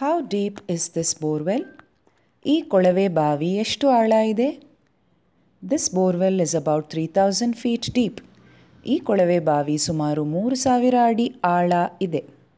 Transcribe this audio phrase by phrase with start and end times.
[0.00, 1.64] How deep is this borewell
[2.46, 4.46] ಈ ಕೊಳವೆ ಬಾವಿ ಎಷ್ಟು ಆಳ ಇದೆ?
[5.70, 8.20] This borewell is about three thousand feet deep
[8.86, 12.39] ಈ ಕೊಳವೆ ಬಾವಿ ಸುಮಾರು ಮೂರು ಸಾವಿರ ಅಡಿ ಆಳ ಇದೆ.